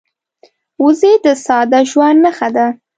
[0.83, 2.67] وزې د ساده ژوند نښه ده